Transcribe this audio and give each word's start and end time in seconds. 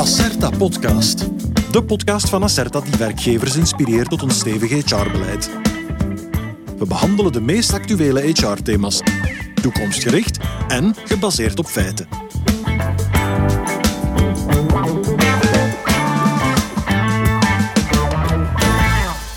Acerta 0.00 0.50
Podcast. 0.50 1.18
De 1.72 1.84
podcast 1.84 2.28
van 2.28 2.42
Acerta 2.42 2.80
die 2.80 2.98
werkgevers 2.98 3.56
inspireert 3.56 4.08
tot 4.08 4.22
een 4.22 4.30
stevig 4.30 4.70
HR-beleid. 4.70 5.50
We 6.78 6.86
behandelen 6.88 7.32
de 7.32 7.40
meest 7.40 7.72
actuele 7.72 8.20
HR-thema's, 8.20 9.02
toekomstgericht 9.62 10.38
en 10.68 10.94
gebaseerd 11.04 11.58
op 11.58 11.66
feiten. 11.66 12.08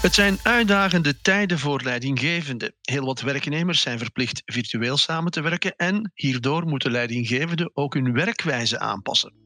Het 0.02 0.14
zijn 0.14 0.38
uitdagende 0.44 1.22
tijden 1.22 1.60
voor 1.60 1.82
leidinggevenden. 1.84 2.74
Heel 2.82 3.06
wat 3.06 3.22
werknemers 3.22 3.82
zijn 3.82 3.98
verplicht 3.98 4.42
virtueel 4.46 4.98
samen 4.98 5.32
te 5.32 5.42
werken 5.42 5.76
en 5.76 6.12
hierdoor 6.14 6.66
moeten 6.66 6.92
leidinggevenden 6.92 7.72
ook 7.74 7.94
hun 7.94 8.14
werkwijze 8.14 8.80
aanpassen. 8.80 9.43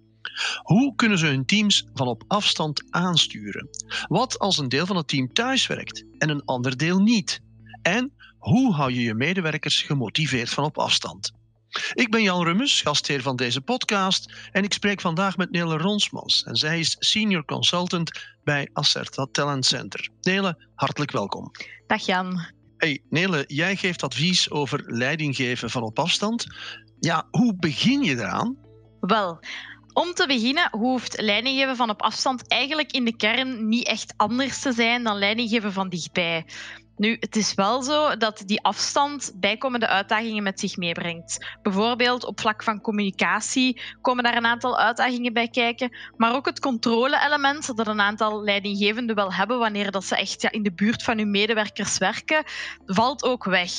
Hoe 0.62 0.96
kunnen 0.96 1.18
ze 1.18 1.25
hun 1.25 1.46
teams 1.46 1.88
van 1.93 2.07
op 2.07 2.24
afstand 2.28 2.83
aansturen? 2.89 3.70
Wat 4.07 4.39
als 4.39 4.57
een 4.57 4.69
deel 4.69 4.86
van 4.86 4.96
het 4.96 5.07
team 5.07 5.33
thuis 5.33 5.68
werkt 5.68 6.04
en 6.18 6.29
een 6.29 6.46
ander 6.46 6.78
deel 6.78 7.00
niet? 7.00 7.42
En 7.82 8.14
hoe 8.38 8.74
hou 8.74 8.93
je 8.93 9.02
je 9.02 9.14
medewerkers 9.14 9.82
gemotiveerd 9.82 10.50
van 10.50 10.64
op 10.64 10.78
afstand? 10.78 11.32
Ik 11.93 12.11
ben 12.11 12.21
Jan 12.21 12.43
Rummes, 12.43 12.82
gastheer 12.82 13.21
van 13.21 13.36
deze 13.36 13.61
podcast 13.61 14.33
en 14.52 14.64
ik 14.64 14.74
spreek 14.74 15.02
vandaag 15.02 15.38
met 15.38 15.52
Nele 15.52 15.78
Ronsmans. 15.78 16.44
En 16.44 16.55
zij 16.55 16.80
is 16.80 16.96
senior 17.00 17.46
consultant 17.46 18.11
bij 18.44 18.69
Acerta 18.74 19.28
Talent 19.32 19.66
Center. 19.66 20.10
Nele, 20.21 20.68
hartelijk 20.75 21.11
welkom. 21.11 21.52
Dag 21.88 22.05
Jan. 22.05 22.46
Hey 22.78 23.02
Nele, 23.10 23.44
jij 23.47 23.75
geeft 23.75 24.04
advies 24.04 24.50
over 24.50 24.83
leidinggeven 24.86 25.69
van 25.69 25.83
op 25.83 26.00
afstand. 26.00 26.46
Ja, 27.00 27.28
hoe 27.32 27.55
begin 27.55 28.04
je 28.04 28.16
eraan? 28.16 28.57
Wel, 29.00 29.39
om 29.97 30.14
te 30.14 30.28
beginnen 30.28 30.69
hoeft 30.71 31.21
leidinggeven 31.21 31.75
van 31.75 31.89
op 31.89 32.02
afstand 32.02 32.47
eigenlijk 32.47 32.92
in 32.92 33.05
de 33.05 33.16
kern 33.16 33.67
niet 33.67 33.88
echt 33.88 34.13
anders 34.17 34.59
te 34.59 34.72
zijn 34.72 35.03
dan 35.03 35.17
leidinggeven 35.17 35.73
van 35.73 35.89
dichtbij. 35.89 36.45
Nu, 36.97 37.17
het 37.19 37.35
is 37.35 37.53
wel 37.53 37.83
zo 37.83 38.17
dat 38.17 38.44
die 38.45 38.63
afstand 38.63 39.31
bijkomende 39.35 39.88
uitdagingen 39.88 40.44
met 40.44 40.59
zich 40.59 40.77
meebrengt. 40.77 41.57
Bijvoorbeeld 41.61 42.25
op 42.25 42.39
vlak 42.39 42.63
van 42.63 42.81
communicatie 42.81 43.81
komen 44.02 44.23
daar 44.23 44.38
een 44.38 44.45
aantal 44.45 44.80
uitdagingen 44.80 45.33
bij 45.33 45.47
kijken, 45.47 45.97
maar 46.17 46.35
ook 46.35 46.45
het 46.45 46.59
controle-element 46.59 47.75
dat 47.77 47.88
een 47.88 48.02
aantal 48.02 48.44
leidinggevenden 48.44 49.16
wel 49.16 49.33
hebben 49.33 49.59
wanneer 49.59 49.91
dat 49.91 50.05
ze 50.05 50.17
echt 50.17 50.41
ja, 50.41 50.52
in 50.52 50.63
de 50.63 50.73
buurt 50.73 51.03
van 51.03 51.17
hun 51.17 51.31
medewerkers 51.31 51.97
werken, 51.97 52.44
valt 52.85 53.23
ook 53.23 53.44
weg. 53.44 53.72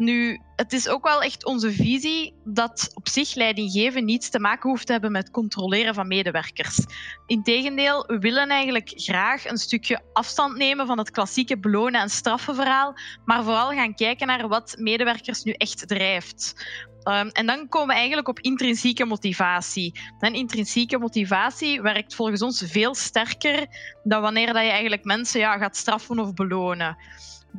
Nu, 0.00 0.40
het 0.56 0.72
is 0.72 0.88
ook 0.88 1.04
wel 1.04 1.22
echt 1.22 1.44
onze 1.44 1.72
visie 1.72 2.34
dat 2.44 2.90
op 2.94 3.08
zich 3.08 3.34
leidinggeven 3.34 4.04
niets 4.04 4.28
te 4.28 4.40
maken 4.40 4.70
hoeft 4.70 4.86
te 4.86 4.92
hebben 4.92 5.12
met 5.12 5.30
controleren 5.30 5.94
van 5.94 6.08
medewerkers. 6.08 6.86
Integendeel, 7.26 8.04
we 8.06 8.18
willen 8.18 8.48
eigenlijk 8.48 8.92
graag 8.94 9.44
een 9.44 9.58
stukje 9.58 10.02
afstand 10.12 10.56
nemen 10.56 10.86
van 10.86 10.98
het 10.98 11.10
klassieke 11.10 11.58
belonen 11.58 12.00
en 12.00 12.10
straffen 12.10 12.54
verhaal, 12.54 12.94
maar 13.24 13.44
vooral 13.44 13.70
gaan 13.70 13.94
kijken 13.94 14.26
naar 14.26 14.48
wat 14.48 14.74
medewerkers 14.78 15.42
nu 15.42 15.52
echt 15.52 15.88
drijft. 15.88 16.66
Um, 17.04 17.28
en 17.28 17.46
dan 17.46 17.68
komen 17.68 17.88
we 17.88 17.94
eigenlijk 17.94 18.28
op 18.28 18.40
intrinsieke 18.40 19.04
motivatie. 19.04 20.00
En 20.18 20.34
intrinsieke 20.34 20.98
motivatie 20.98 21.82
werkt 21.82 22.14
volgens 22.14 22.42
ons 22.42 22.62
veel 22.66 22.94
sterker 22.94 23.66
dan 24.02 24.22
wanneer 24.22 24.52
dat 24.52 24.62
je 24.62 24.70
eigenlijk 24.70 25.04
mensen 25.04 25.40
ja, 25.40 25.58
gaat 25.58 25.76
straffen 25.76 26.18
of 26.18 26.34
belonen. 26.34 26.96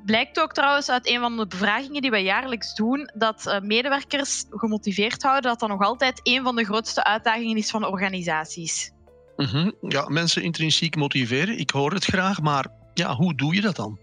Blijkt 0.05 0.39
ook 0.39 0.53
trouwens 0.53 0.89
uit 0.89 1.09
een 1.09 1.19
van 1.19 1.37
de 1.37 1.47
bevragingen 1.47 2.01
die 2.01 2.11
wij 2.11 2.23
jaarlijks 2.23 2.75
doen, 2.75 3.09
dat 3.13 3.45
uh, 3.47 3.59
medewerkers 3.59 4.45
gemotiveerd 4.49 5.23
houden, 5.23 5.49
dat 5.49 5.59
dat 5.59 5.69
nog 5.69 5.81
altijd 5.81 6.19
een 6.23 6.43
van 6.43 6.55
de 6.55 6.65
grootste 6.65 7.03
uitdagingen 7.03 7.57
is 7.57 7.69
van 7.69 7.85
organisaties. 7.85 8.91
Mm. 9.35 9.73
Ja, 9.81 10.09
mensen 10.09 10.43
intrinsiek 10.43 10.95
motiveren, 10.95 11.59
ik 11.59 11.69
hoor 11.69 11.93
het 11.93 12.05
graag, 12.05 12.41
maar 12.41 12.67
ja, 12.93 13.15
hoe 13.15 13.35
doe 13.35 13.55
je 13.55 13.61
dat 13.61 13.75
dan? 13.75 13.99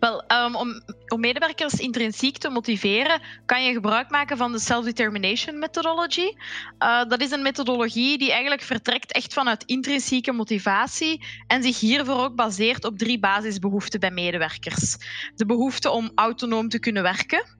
Wel, 0.00 0.24
um, 0.32 0.56
om, 0.56 0.82
om, 1.08 1.20
medewerkers 1.20 1.72
intrinsiek 1.72 2.38
te 2.38 2.48
motiveren, 2.48 3.20
kan 3.46 3.64
je 3.64 3.72
gebruik 3.72 4.10
maken 4.10 4.36
van 4.36 4.52
de 4.52 4.58
Self-Determination 4.58 5.58
Methodology. 5.58 6.32
Uh, 6.78 7.04
dat 7.04 7.20
is 7.20 7.30
een 7.30 7.42
methodologie 7.42 8.18
die 8.18 8.30
eigenlijk 8.30 8.62
vertrekt 8.62 9.12
echt 9.12 9.32
vanuit 9.32 9.64
intrinsieke 9.64 10.32
motivatie 10.32 11.24
en 11.46 11.62
zich 11.62 11.80
hiervoor 11.80 12.24
ook 12.24 12.34
baseert 12.34 12.84
op 12.84 12.98
drie 12.98 13.18
basisbehoeften 13.18 14.00
bij 14.00 14.10
medewerkers. 14.10 14.96
De 15.34 15.46
behoefte 15.46 15.90
om 15.90 16.10
autonoom 16.14 16.68
te 16.68 16.78
kunnen 16.78 17.02
werken, 17.02 17.56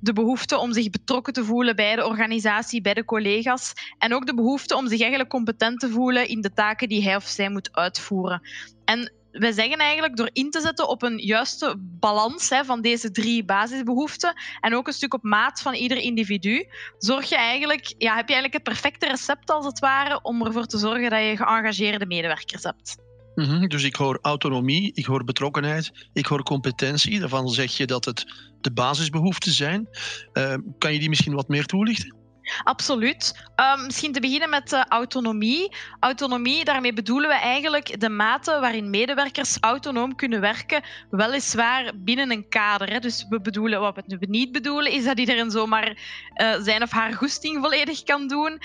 de 0.00 0.12
behoefte 0.12 0.58
om 0.58 0.72
zich 0.72 0.90
betrokken 0.90 1.32
te 1.32 1.44
voelen 1.44 1.76
bij 1.76 1.96
de 1.96 2.06
organisatie, 2.06 2.80
bij 2.80 2.94
de 2.94 3.04
collega's. 3.04 3.72
En 3.98 4.14
ook 4.14 4.26
de 4.26 4.34
behoefte 4.34 4.76
om 4.76 4.88
zich 4.88 5.00
eigenlijk 5.00 5.30
competent 5.30 5.80
te 5.80 5.90
voelen 5.90 6.28
in 6.28 6.40
de 6.40 6.52
taken 6.52 6.88
die 6.88 7.02
hij 7.02 7.16
of 7.16 7.24
zij 7.24 7.50
moet 7.50 7.72
uitvoeren. 7.72 8.40
En 8.84 9.12
wij 9.32 9.52
zeggen 9.52 9.78
eigenlijk 9.78 10.16
door 10.16 10.30
in 10.32 10.50
te 10.50 10.60
zetten 10.60 10.88
op 10.88 11.02
een 11.02 11.18
juiste 11.18 11.74
balans 11.78 12.48
hè, 12.48 12.64
van 12.64 12.80
deze 12.80 13.10
drie 13.10 13.44
basisbehoeften 13.44 14.34
en 14.60 14.74
ook 14.74 14.86
een 14.86 14.92
stuk 14.92 15.14
op 15.14 15.22
maat 15.22 15.60
van 15.60 15.74
ieder 15.74 15.96
individu, 15.96 16.66
zorg 16.98 17.28
je 17.28 17.36
eigenlijk, 17.36 17.94
ja, 17.98 18.16
heb 18.16 18.28
je 18.28 18.34
eigenlijk 18.34 18.52
het 18.52 18.62
perfecte 18.62 19.08
recept 19.08 19.50
als 19.50 19.66
het 19.66 19.78
ware 19.78 20.22
om 20.22 20.46
ervoor 20.46 20.66
te 20.66 20.78
zorgen 20.78 21.10
dat 21.10 21.20
je 21.20 21.36
geëngageerde 21.36 22.06
medewerkers 22.06 22.62
hebt. 22.62 22.96
-hmm, 23.34 23.68
dus 23.68 23.82
ik 23.82 23.96
hoor 23.96 24.18
autonomie, 24.22 24.90
ik 24.94 25.04
hoor 25.04 25.24
betrokkenheid, 25.24 26.08
ik 26.12 26.26
hoor 26.26 26.42
competentie. 26.42 27.20
Daarvan 27.20 27.48
zeg 27.48 27.76
je 27.76 27.86
dat 27.86 28.04
het 28.04 28.26
de 28.60 28.70
basisbehoeften 28.70 29.52
zijn. 29.52 29.88
Uh, 30.32 30.54
kan 30.78 30.92
je 30.92 30.98
die 30.98 31.08
misschien 31.08 31.34
wat 31.34 31.48
meer 31.48 31.64
toelichten? 31.64 32.17
Absoluut. 32.62 33.48
Um, 33.56 33.84
misschien 33.84 34.12
te 34.12 34.20
beginnen 34.20 34.50
met 34.50 34.72
uh, 34.72 34.84
autonomie. 34.88 35.76
Autonomie, 36.00 36.64
daarmee 36.64 36.92
bedoelen 36.92 37.28
we 37.28 37.34
eigenlijk 37.34 38.00
de 38.00 38.08
mate 38.08 38.58
waarin 38.60 38.90
medewerkers 38.90 39.56
autonoom 39.60 40.14
kunnen 40.14 40.40
werken, 40.40 40.82
weliswaar 41.10 41.92
binnen 41.94 42.30
een 42.30 42.48
kader. 42.48 42.90
Hè. 42.92 42.98
Dus 42.98 43.26
we 43.28 43.40
bedoelen, 43.40 43.80
wat 43.80 44.02
we 44.06 44.26
niet 44.28 44.52
bedoelen, 44.52 44.92
is 44.92 45.04
dat 45.04 45.18
iedereen 45.18 45.50
zomaar 45.50 45.88
uh, 46.34 46.54
zijn 46.60 46.82
of 46.82 46.90
haar 46.90 47.12
goesting 47.12 47.60
volledig 47.60 48.02
kan 48.02 48.26
doen. 48.28 48.60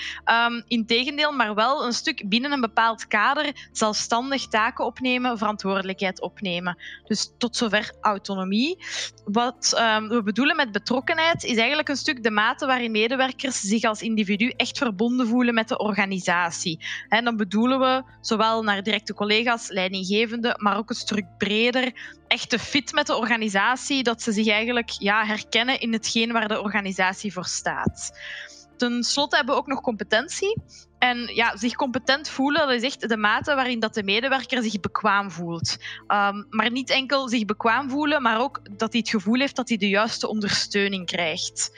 Um, 0.46 0.62
Integendeel, 0.66 1.32
maar 1.32 1.54
wel 1.54 1.86
een 1.86 1.92
stuk 1.92 2.28
binnen 2.28 2.52
een 2.52 2.60
bepaald 2.60 3.06
kader 3.06 3.68
zelfstandig 3.72 4.48
taken 4.48 4.84
opnemen, 4.84 5.38
verantwoordelijkheid 5.38 6.20
opnemen. 6.20 6.78
Dus 7.04 7.32
tot 7.38 7.56
zover 7.56 7.92
autonomie. 8.00 8.84
Wat 9.24 9.80
um, 9.96 10.08
we 10.08 10.22
bedoelen 10.22 10.56
met 10.56 10.72
betrokkenheid 10.72 11.44
is 11.44 11.56
eigenlijk 11.56 11.88
een 11.88 11.96
stuk 11.96 12.22
de 12.22 12.30
mate 12.30 12.66
waarin 12.66 12.90
medewerkers 12.90 13.60
zich 13.78 13.88
als 13.88 14.02
individu 14.02 14.48
echt 14.56 14.78
verbonden 14.78 15.26
voelen 15.26 15.54
met 15.54 15.68
de 15.68 15.78
organisatie. 15.78 16.80
En 17.08 17.24
dan 17.24 17.36
bedoelen 17.36 17.80
we 17.80 18.02
zowel 18.20 18.62
naar 18.62 18.82
directe 18.82 19.14
collega's, 19.14 19.68
leidinggevenden, 19.68 20.54
maar 20.58 20.76
ook 20.76 20.90
een 20.90 20.96
stuk 20.96 21.26
breder, 21.38 21.92
echt 22.26 22.50
de 22.50 22.58
fit 22.58 22.92
met 22.92 23.06
de 23.06 23.16
organisatie, 23.16 24.02
dat 24.02 24.22
ze 24.22 24.32
zich 24.32 24.48
eigenlijk 24.48 24.90
ja, 24.90 25.24
herkennen 25.24 25.80
in 25.80 25.92
hetgeen 25.92 26.32
waar 26.32 26.48
de 26.48 26.62
organisatie 26.62 27.32
voor 27.32 27.44
staat. 27.44 28.12
Ten 28.76 29.02
slotte 29.02 29.36
hebben 29.36 29.54
we 29.54 29.60
ook 29.60 29.66
nog 29.66 29.80
competentie. 29.80 30.62
En 30.98 31.34
ja, 31.34 31.56
zich 31.56 31.74
competent 31.74 32.28
voelen, 32.28 32.66
dat 32.66 32.76
is 32.76 32.82
echt 32.82 33.08
de 33.08 33.16
mate 33.16 33.54
waarin 33.54 33.80
dat 33.80 33.94
de 33.94 34.02
medewerker 34.02 34.62
zich 34.62 34.80
bekwaam 34.80 35.30
voelt. 35.30 35.76
Um, 36.08 36.46
maar 36.50 36.70
niet 36.70 36.90
enkel 36.90 37.28
zich 37.28 37.44
bekwaam 37.44 37.90
voelen, 37.90 38.22
maar 38.22 38.40
ook 38.40 38.60
dat 38.78 38.92
hij 38.92 39.00
het 39.00 39.10
gevoel 39.10 39.38
heeft 39.38 39.56
dat 39.56 39.68
hij 39.68 39.78
de 39.78 39.88
juiste 39.88 40.28
ondersteuning 40.28 41.06
krijgt. 41.06 41.70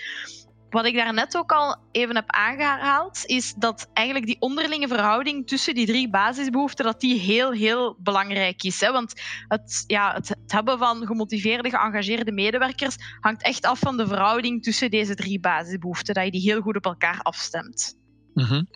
Wat 0.70 0.86
ik 0.86 0.94
daarnet 0.94 1.36
ook 1.36 1.52
al 1.52 1.76
even 1.92 2.14
heb 2.14 2.30
aangehaald, 2.30 3.22
is 3.26 3.54
dat 3.54 3.90
eigenlijk 3.92 4.26
die 4.26 4.36
onderlinge 4.38 4.88
verhouding 4.88 5.46
tussen 5.46 5.74
die 5.74 5.86
drie 5.86 6.10
basisbehoeften, 6.10 6.84
dat 6.84 7.00
die 7.00 7.18
heel, 7.18 7.52
heel 7.52 7.96
belangrijk 7.98 8.62
is. 8.62 8.80
Hè? 8.80 8.92
Want 8.92 9.12
het, 9.48 9.84
ja, 9.86 10.14
het, 10.14 10.36
hebben 10.46 10.78
van 10.78 11.06
gemotiveerde, 11.06 11.70
geëngageerde 11.70 12.32
medewerkers 12.32 12.96
hangt 13.20 13.42
echt 13.42 13.64
af 13.64 13.78
van 13.78 13.96
de 13.96 14.06
verhouding 14.06 14.62
tussen 14.62 14.90
deze 14.90 15.14
drie 15.14 15.40
basisbehoeften, 15.40 16.14
dat 16.14 16.24
je 16.24 16.30
die 16.30 16.50
heel 16.50 16.60
goed 16.60 16.76
op 16.76 16.84
elkaar 16.84 17.20
afstemt. 17.22 17.96
Mm 18.34 18.44
-hmm. 18.44 18.68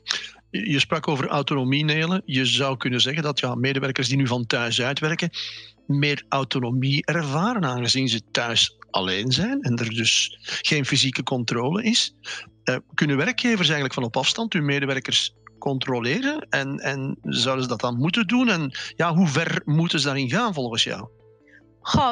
Je 0.51 0.79
sprak 0.79 1.09
over 1.09 1.27
autonomie, 1.27 1.85
Nelen. 1.85 2.23
Je 2.25 2.45
zou 2.45 2.77
kunnen 2.77 3.01
zeggen 3.01 3.23
dat 3.23 3.41
ja, 3.41 3.55
medewerkers 3.55 4.09
die 4.09 4.17
nu 4.17 4.27
van 4.27 4.47
thuis 4.47 4.83
uitwerken 4.83 5.31
meer 5.91 6.25
autonomie 6.29 7.05
ervaren, 7.05 7.65
aangezien 7.65 8.09
ze 8.09 8.21
thuis 8.31 8.77
alleen 8.91 9.33
zijn 9.33 9.63
en 9.63 9.77
er 9.77 9.95
dus 9.95 10.39
geen 10.43 10.85
fysieke 10.85 11.23
controle 11.23 11.83
is. 11.83 12.15
Uh, 12.65 12.77
kunnen 12.95 13.17
werkgevers 13.17 13.67
eigenlijk 13.67 13.95
van 13.95 14.05
op 14.05 14.17
afstand 14.17 14.53
hun 14.53 14.65
medewerkers 14.65 15.35
controleren? 15.59 16.47
En, 16.49 16.79
en 16.79 17.19
zouden 17.23 17.65
ze 17.65 17.71
dat 17.71 17.81
dan 17.81 17.97
moeten 17.97 18.27
doen? 18.27 18.49
En 18.49 18.73
ja, 18.97 19.15
hoe 19.15 19.29
ver 19.29 19.63
moeten 19.65 20.01
ze 20.01 20.07
daarin 20.07 20.31
gaan 20.31 20.55
volgens 20.55 20.83
jou? 20.83 21.09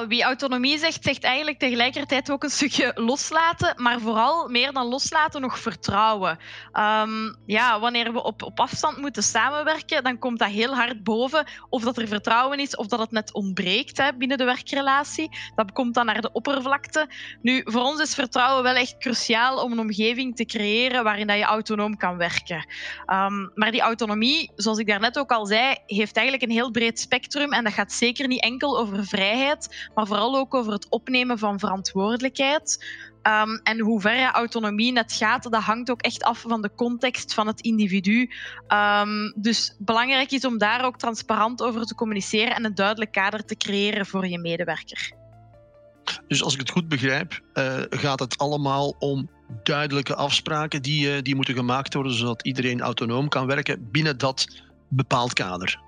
Wie 0.09 0.23
autonomie 0.23 0.79
zegt, 0.79 1.05
zegt 1.05 1.25
eigenlijk 1.25 1.59
tegelijkertijd 1.59 2.31
ook 2.31 2.43
een 2.43 2.51
stukje 2.51 2.93
loslaten, 2.95 3.75
maar 3.77 4.01
vooral 4.01 4.49
meer 4.49 4.73
dan 4.73 4.87
loslaten 4.87 5.41
nog 5.41 5.59
vertrouwen. 5.59 6.39
Um, 6.73 7.37
ja, 7.47 7.81
wanneer 7.81 8.13
we 8.13 8.23
op, 8.23 8.43
op 8.43 8.61
afstand 8.61 8.97
moeten 8.97 9.23
samenwerken, 9.23 10.05
dan 10.05 10.19
komt 10.19 10.39
dat 10.39 10.49
heel 10.49 10.75
hard 10.75 11.03
boven. 11.03 11.47
Of 11.69 11.83
dat 11.83 11.99
er 11.99 12.09
vertrouwen 12.09 12.59
is, 12.59 12.77
of 12.77 12.87
dat 12.87 12.99
het 12.99 13.11
net 13.11 13.33
ontbreekt 13.33 13.97
hè, 13.97 14.15
binnen 14.15 14.39
de 14.39 14.45
werkrelatie. 14.45 15.29
Dat 15.55 15.73
komt 15.73 15.95
dan 15.95 16.07
naar 16.07 16.21
de 16.21 16.33
oppervlakte. 16.33 17.09
Nu, 17.43 17.63
voor 17.65 17.83
ons 17.83 18.01
is 18.01 18.15
vertrouwen 18.15 18.63
wel 18.63 18.75
echt 18.75 18.99
cruciaal 18.99 19.63
om 19.63 19.73
een 19.73 19.79
omgeving 19.79 20.37
te 20.37 20.45
creëren 20.45 21.05
waarin 21.05 21.27
dat 21.27 21.37
je 21.37 21.45
autonoom 21.45 21.97
kan 21.97 22.17
werken. 22.17 22.67
Um, 23.07 23.51
maar 23.55 23.71
die 23.71 23.81
autonomie, 23.81 24.53
zoals 24.55 24.79
ik 24.79 24.87
daarnet 24.87 25.19
ook 25.19 25.31
al 25.31 25.47
zei, 25.47 25.77
heeft 25.87 26.17
eigenlijk 26.17 26.47
een 26.51 26.57
heel 26.57 26.71
breed 26.71 27.01
spectrum 27.01 27.53
en 27.53 27.65
dat 27.65 27.73
gaat 27.73 27.93
zeker 27.93 28.27
niet 28.27 28.43
enkel 28.43 28.79
over 28.79 29.05
vrijheid 29.05 29.58
maar 29.95 30.07
vooral 30.07 30.37
ook 30.37 30.55
over 30.55 30.73
het 30.73 30.89
opnemen 30.89 31.39
van 31.39 31.59
verantwoordelijkheid. 31.59 32.85
Um, 33.23 33.61
en 33.63 33.81
hoe 33.81 34.01
ver 34.01 34.31
autonomie 34.31 34.93
net 34.93 35.13
gaat, 35.13 35.43
dat 35.43 35.63
hangt 35.63 35.91
ook 35.91 36.03
echt 36.03 36.23
af 36.23 36.41
van 36.41 36.63
de 36.63 36.71
context 36.77 37.35
van 37.35 37.47
het 37.47 37.61
individu. 37.61 38.31
Um, 38.69 39.33
dus 39.37 39.75
belangrijk 39.79 40.31
is 40.31 40.45
om 40.45 40.59
daar 40.59 40.85
ook 40.85 40.99
transparant 40.99 41.63
over 41.63 41.87
te 41.87 41.95
communiceren 41.95 42.55
en 42.55 42.65
een 42.65 42.75
duidelijk 42.75 43.13
kader 43.13 43.45
te 43.45 43.57
creëren 43.57 44.07
voor 44.07 44.27
je 44.27 44.39
medewerker. 44.39 45.13
Dus 46.29 46.43
als 46.43 46.53
ik 46.53 46.61
het 46.61 46.71
goed 46.71 46.89
begrijp, 46.89 47.41
uh, 47.55 47.81
gaat 47.91 48.21
het 48.21 48.39
allemaal 48.39 48.95
om 48.99 49.31
duidelijke 49.63 50.15
afspraken 50.15 50.83
die, 50.83 51.17
uh, 51.17 51.23
die 51.23 51.35
moeten 51.35 51.55
gemaakt 51.55 51.95
worden, 51.95 52.13
zodat 52.13 52.43
iedereen 52.43 52.81
autonoom 52.81 53.29
kan 53.29 53.47
werken 53.47 53.89
binnen 53.91 54.19
dat 54.19 54.63
bepaald 54.89 55.33
kader. 55.33 55.81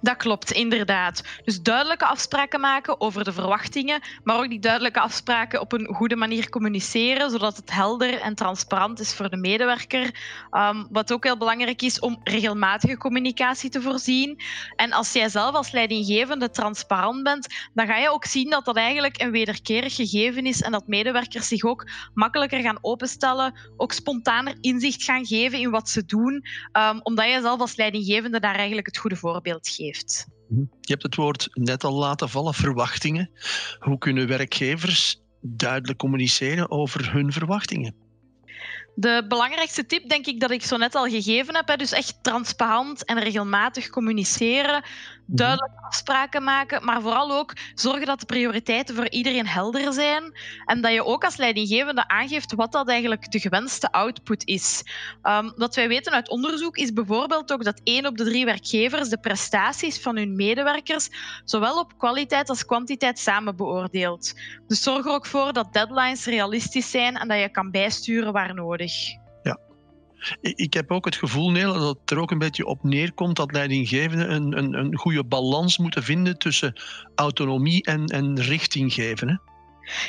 Dat 0.00 0.16
klopt, 0.16 0.50
inderdaad. 0.50 1.22
Dus 1.44 1.60
duidelijke 1.62 2.06
afspraken 2.06 2.60
maken 2.60 3.00
over 3.00 3.24
de 3.24 3.32
verwachtingen, 3.32 4.00
maar 4.24 4.36
ook 4.36 4.48
die 4.48 4.58
duidelijke 4.58 5.00
afspraken 5.00 5.60
op 5.60 5.72
een 5.72 5.86
goede 5.86 6.16
manier 6.16 6.50
communiceren, 6.50 7.30
zodat 7.30 7.56
het 7.56 7.72
helder 7.72 8.20
en 8.20 8.34
transparant 8.34 9.00
is 9.00 9.14
voor 9.14 9.30
de 9.30 9.36
medewerker. 9.36 10.14
Um, 10.52 10.86
wat 10.90 11.12
ook 11.12 11.24
heel 11.24 11.36
belangrijk 11.36 11.82
is 11.82 11.98
om 11.98 12.20
regelmatige 12.24 12.96
communicatie 12.96 13.70
te 13.70 13.82
voorzien. 13.82 14.40
En 14.76 14.92
als 14.92 15.12
jij 15.12 15.28
zelf 15.28 15.54
als 15.54 15.70
leidinggevende 15.70 16.50
transparant 16.50 17.22
bent, 17.22 17.46
dan 17.74 17.86
ga 17.86 17.96
je 17.96 18.10
ook 18.10 18.24
zien 18.24 18.50
dat 18.50 18.64
dat 18.64 18.76
eigenlijk 18.76 19.20
een 19.20 19.30
wederkerig 19.30 19.94
gegeven 19.94 20.46
is 20.46 20.62
en 20.62 20.72
dat 20.72 20.86
medewerkers 20.86 21.48
zich 21.48 21.64
ook 21.64 21.90
makkelijker 22.14 22.60
gaan 22.60 22.78
openstellen, 22.80 23.58
ook 23.76 23.92
spontaner 23.92 24.54
inzicht 24.60 25.02
gaan 25.02 25.26
geven 25.26 25.58
in 25.58 25.70
wat 25.70 25.88
ze 25.88 26.04
doen, 26.04 26.44
um, 26.72 27.00
omdat 27.02 27.26
je 27.26 27.40
zelf 27.40 27.60
als 27.60 27.76
leidinggevende 27.76 28.40
daar 28.40 28.54
eigenlijk 28.54 28.86
het 28.86 28.98
goede 28.98 29.16
voorbeeld 29.16 29.63
geeft. 29.68 30.26
Mhm. 30.48 30.60
Je 30.60 30.92
hebt 30.92 31.02
het 31.02 31.14
woord 31.14 31.48
net 31.52 31.84
al 31.84 31.94
laten 31.94 32.28
vallen, 32.28 32.54
verwachtingen. 32.54 33.30
Hoe 33.78 33.98
kunnen 33.98 34.26
werkgevers 34.26 35.22
duidelijk 35.40 35.98
communiceren 35.98 36.70
over 36.70 37.12
hun 37.12 37.32
verwachtingen? 37.32 38.03
De 38.96 39.24
belangrijkste 39.28 39.86
tip, 39.86 40.08
denk 40.08 40.26
ik, 40.26 40.40
dat 40.40 40.50
ik 40.50 40.64
zo 40.64 40.76
net 40.76 40.94
al 40.94 41.06
gegeven 41.06 41.54
heb, 41.54 41.78
dus 41.78 41.92
echt 41.92 42.22
transparant 42.22 43.04
en 43.04 43.18
regelmatig 43.18 43.90
communiceren, 43.90 44.82
mhm. 44.82 45.36
duidelijke 45.36 45.80
afspraken 45.80 46.42
maken, 46.42 46.84
maar 46.84 47.00
vooral 47.00 47.32
ook 47.32 47.52
zorgen 47.74 48.06
dat 48.06 48.20
de 48.20 48.26
prioriteiten 48.26 48.94
voor 48.94 49.08
iedereen 49.08 49.46
helder 49.46 49.92
zijn 49.92 50.38
en 50.64 50.80
dat 50.80 50.92
je 50.92 51.04
ook 51.04 51.24
als 51.24 51.36
leidinggevende 51.36 52.08
aangeeft 52.08 52.54
wat 52.54 52.72
dat 52.72 52.88
eigenlijk 52.88 53.32
de 53.32 53.40
gewenste 53.40 53.92
output 53.92 54.46
is. 54.46 54.82
Um, 55.22 55.52
wat 55.56 55.74
wij 55.74 55.88
weten 55.88 56.12
uit 56.12 56.28
onderzoek 56.28 56.76
is 56.76 56.92
bijvoorbeeld 56.92 57.52
ook 57.52 57.64
dat 57.64 57.80
één 57.84 58.06
op 58.06 58.16
de 58.16 58.24
drie 58.24 58.44
werkgevers 58.44 59.08
de 59.08 59.18
prestaties 59.18 60.00
van 60.00 60.16
hun 60.16 60.36
medewerkers 60.36 61.08
zowel 61.44 61.78
op 61.78 61.98
kwaliteit 61.98 62.48
als 62.48 62.66
kwantiteit 62.66 63.18
samen 63.18 63.56
beoordeelt. 63.56 64.34
Dus 64.66 64.82
zorg 64.82 65.06
er 65.06 65.12
ook 65.12 65.26
voor 65.26 65.52
dat 65.52 65.72
deadlines 65.72 66.24
realistisch 66.24 66.90
zijn 66.90 67.16
en 67.16 67.28
dat 67.28 67.40
je 67.40 67.48
kan 67.48 67.70
bijsturen 67.70 68.32
waar 68.32 68.54
nodig. 68.54 68.83
Ja. 69.42 69.58
Ik 70.40 70.74
heb 70.74 70.90
ook 70.90 71.04
het 71.04 71.16
gevoel, 71.16 71.50
Nele, 71.50 71.78
dat 71.78 71.98
het 72.00 72.10
er 72.10 72.18
ook 72.18 72.30
een 72.30 72.38
beetje 72.38 72.66
op 72.66 72.82
neerkomt 72.82 73.36
dat 73.36 73.52
leidinggevenden 73.52 74.32
een, 74.32 74.58
een, 74.58 74.74
een 74.74 74.96
goede 74.96 75.24
balans 75.24 75.78
moeten 75.78 76.02
vinden 76.02 76.38
tussen 76.38 76.80
autonomie 77.14 77.82
en, 77.84 78.06
en 78.06 78.40
richting 78.40 78.92
geven. 78.92 79.28
Hè? 79.28 79.53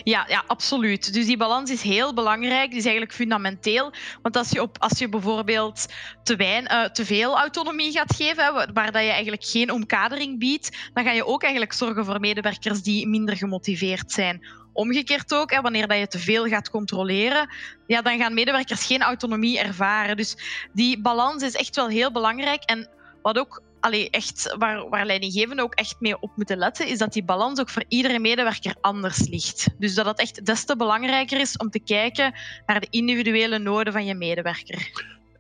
Ja, 0.04 0.26
ja, 0.28 0.44
absoluut. 0.48 1.14
Dus 1.14 1.26
die 1.26 1.38
balans 1.38 1.72
is 1.72 1.82
heel 1.82 2.14
belangrijk. 2.14 2.70
Die 2.70 2.78
is 2.78 2.86
eigenlijk 2.86 3.14
fundamenteel. 3.14 3.94
Want 4.22 4.38
als 4.38 4.50
je, 4.50 4.62
op, 4.62 4.78
als 4.80 5.00
je 5.00 5.10
bijvoorbeeld 5.10 5.86
te, 6.24 6.36
uh, 6.38 6.84
te 6.84 7.06
veel 7.06 7.38
autonomie 7.38 7.92
gaat 7.92 8.16
geven, 8.16 8.74
waar 8.74 8.92
dat 8.92 9.04
je 9.04 9.10
eigenlijk 9.10 9.44
geen 9.44 9.72
omkadering 9.72 10.40
biedt, 10.40 10.78
dan 10.94 11.04
ga 11.04 11.12
je 11.12 11.26
ook 11.26 11.42
eigenlijk 11.42 11.74
zorgen 11.74 12.06
voor 12.06 12.20
medewerkers 12.20 12.82
die 12.82 13.08
minder 13.08 13.38
gemotiveerd 13.38 14.12
zijn. 14.12 14.46
Omgekeerd 14.74 15.34
ook, 15.34 15.52
hè, 15.52 15.62
wanneer 15.62 15.88
dat 15.88 15.98
je 15.98 16.08
te 16.08 16.20
veel 16.20 16.46
gaat 16.46 16.70
controleren, 16.70 17.50
ja, 17.88 18.02
dan 18.02 18.18
gaan 18.18 18.34
medewerkers 18.34 18.86
geen 18.86 19.02
autonomie 19.02 19.60
ervaren. 19.60 20.18
Dus 20.18 20.38
die 20.74 21.02
balans 21.02 21.44
is 21.44 21.56
echt 21.56 21.76
wel 21.76 21.88
heel 21.88 22.12
belangrijk. 22.12 22.64
En 22.64 22.90
wat 23.22 23.40
ook 23.40 23.62
allee, 23.86 24.10
echt, 24.10 24.56
waar, 24.58 24.90
waar 24.90 25.06
leidinggevenden 25.06 25.66
ook 25.66 25.74
echt 25.74 25.96
mee 26.00 26.20
op 26.20 26.32
moeten 26.36 26.58
letten, 26.58 26.88
is 26.88 26.98
dat 26.98 27.14
die 27.14 27.24
balans 27.24 27.60
ook 27.60 27.70
voor 27.70 27.84
iedere 27.88 28.20
medewerker 28.20 28.76
anders 28.82 29.28
ligt. 29.28 29.68
Dus 29.78 29.96
dat 29.96 30.06
het 30.06 30.20
echt 30.20 30.46
des 30.46 30.66
te 30.66 30.76
belangrijker 30.76 31.40
is 31.40 31.58
om 31.58 31.70
te 31.70 31.80
kijken 31.80 32.34
naar 32.66 32.80
de 32.80 32.88
individuele 32.90 33.60
noden 33.60 33.94
van 33.94 34.06
je 34.06 34.16
medewerker. 34.16 34.90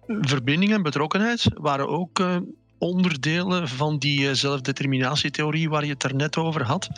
Verbinding 0.08 0.74
en 0.74 0.84
betrokkenheid 0.84 1.46
waren 1.54 1.88
ook 1.88 2.20
uh, 2.20 2.38
onderdelen 2.78 3.68
van 3.68 3.98
die 3.98 4.20
uh, 4.20 4.32
zelfdeterminatietheorie 4.34 5.70
waar 5.70 5.86
je 5.86 5.92
het 5.92 6.04
er 6.04 6.16
net 6.16 6.38
over 6.38 6.64
had. 6.64 6.90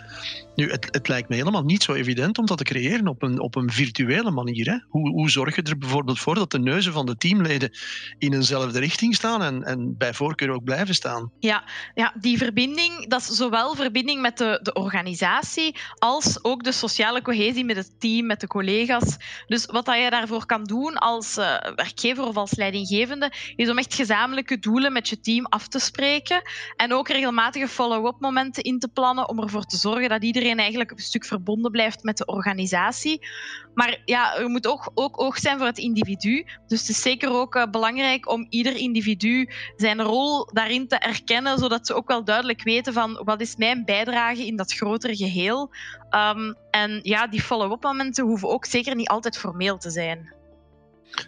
Nu, 0.56 0.72
het, 0.72 0.88
het, 0.92 1.08
lijkt 1.08 1.30
me 1.30 1.36
helemaal 1.36 1.64
niet 1.64 1.84
zo 1.84 1.94
evident 1.94 2.38
om 2.38 2.46
dat 2.46 2.58
te 2.58 2.64
creëren 2.64 3.08
op 3.08 3.24
een, 3.24 3.42
op 3.42 3.56
een 3.56 3.72
virtuele 3.72 4.32
manier. 4.32 4.66
Hè? 4.66 4.78
Hoe, 4.88 5.10
hoe 5.10 5.30
zorg 5.30 5.56
je 5.56 5.62
er 5.62 5.78
bijvoorbeeld 5.78 6.20
voor 6.20 6.36
dat 6.36 6.52
de 6.52 6.60
neuzen 6.60 6.94
van 6.94 7.06
de 7.06 7.18
teamleden 7.18 7.72
in 8.18 8.34
eenzelfde 8.34 8.80
richting 8.80 9.16
staan 9.16 9.44
en, 9.44 9.64
en 9.64 9.98
bij 9.98 10.14
voorkeur 10.14 10.50
ook 10.50 10.64
blijven 10.64 10.96
staan? 10.96 11.32
Ja, 11.40 11.64
ja, 11.96 12.14
die 12.20 12.38
verbinding, 12.38 13.08
dat 13.08 13.22
is 13.22 13.28
zowel 13.28 13.76
verbinding 13.76 14.22
met 14.22 14.38
de, 14.38 14.60
de 14.64 14.74
organisatie 14.74 15.76
als 15.98 16.44
ook 16.44 16.64
de 16.64 16.72
sociale 16.72 17.22
cohesie 17.22 17.66
met 17.66 17.76
het 17.76 18.00
team, 18.00 18.26
met 18.26 18.40
de 18.40 18.48
collega's. 18.48 19.18
Dus 19.48 19.66
wat 19.66 19.86
dat 19.86 19.98
je 20.04 20.10
daarvoor 20.10 20.46
kan 20.46 20.64
doen 20.64 20.96
als 20.96 21.38
uh, 21.38 21.58
werkgever 21.76 22.24
of 22.24 22.36
als 22.36 22.56
leidinggevende, 22.56 23.32
is 23.56 23.70
om 23.70 23.78
echt 23.78 23.94
gezamenlijke 23.94 24.60
doelen 24.60 24.94
met 24.94 25.10
je 25.10 25.20
team 25.20 25.46
af 25.46 25.67
te 25.68 25.80
spreken 25.80 26.42
en 26.76 26.94
ook 26.94 27.08
regelmatige 27.08 27.68
follow-up 27.68 28.16
momenten 28.20 28.64
in 28.64 28.80
te 28.80 28.88
plannen 28.88 29.30
om 29.30 29.42
ervoor 29.42 29.66
te 29.66 29.78
zorgen 29.78 30.10
dat 30.10 30.24
iedereen 30.24 30.60
eigenlijk 30.60 30.92
een 30.92 30.98
stuk 30.98 31.26
verbonden 31.26 31.72
blijft 31.72 32.04
met 32.04 32.18
de 32.18 32.26
organisatie. 32.26 33.28
Maar 33.74 34.02
ja, 34.06 34.38
er 34.38 34.50
moet 34.50 34.68
ook, 34.68 34.92
ook 34.94 35.22
oog 35.22 35.38
zijn 35.38 35.58
voor 35.58 35.68
het 35.68 35.78
individu. 35.78 36.46
Dus 36.68 36.80
het 36.80 36.90
is 36.90 37.02
zeker 37.02 37.32
ook 37.32 37.56
uh, 37.56 37.66
belangrijk 37.72 38.30
om 38.30 38.48
ieder 38.50 38.76
individu 38.76 39.50
zijn 39.76 40.02
rol 40.02 40.46
daarin 40.46 40.88
te 40.88 40.96
erkennen, 40.96 41.58
zodat 41.58 41.88
ze 41.88 41.94
ook 41.94 42.08
wel 42.08 42.24
duidelijk 42.24 42.64
weten 42.64 42.94
van 42.94 43.22
wat 43.24 43.42
is 43.42 43.56
mijn 43.56 43.86
bijdrage 43.86 44.46
in 44.46 44.56
dat 44.56 44.74
grotere 44.74 45.16
geheel. 45.16 45.72
Um, 46.12 46.56
en 46.72 47.00
ja, 47.04 47.28
die 47.28 47.42
follow-up 47.42 47.84
momenten 47.84 48.26
hoeven 48.26 48.50
ook 48.50 48.66
zeker 48.66 48.96
niet 48.96 49.08
altijd 49.08 49.38
formeel 49.38 49.78
te 49.78 49.90
zijn. 49.90 50.36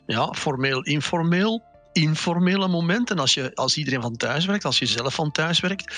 Ja, 0.06 0.34
formeel, 0.34 0.84
informeel 0.84 1.64
informele 2.01 2.68
momenten. 2.68 3.19
Als, 3.19 3.34
je, 3.34 3.56
als 3.56 3.78
iedereen 3.78 4.01
van 4.01 4.18
thuis 4.18 4.46
werkt, 4.46 4.66
als 4.66 4.80
je 4.80 4.85
zelf 4.85 5.14
van 5.14 5.31
thuis 5.31 5.59
werkt, 5.59 5.95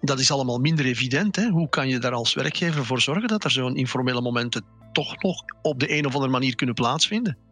dat 0.00 0.20
is 0.20 0.30
allemaal 0.30 0.58
minder 0.58 0.84
evident. 0.84 1.36
Hè? 1.36 1.48
Hoe 1.48 1.68
kan 1.68 1.88
je 1.88 1.98
daar 1.98 2.12
als 2.12 2.34
werkgever 2.34 2.84
voor 2.84 3.00
zorgen 3.00 3.28
dat 3.28 3.44
er 3.44 3.50
zo'n 3.50 3.76
informele 3.76 4.20
momenten 4.20 4.64
toch 4.92 5.22
nog 5.22 5.42
op 5.62 5.80
de 5.80 5.92
een 5.92 6.06
of 6.06 6.14
andere 6.14 6.32
manier 6.32 6.54
kunnen 6.54 6.74
plaatsvinden? 6.74 7.47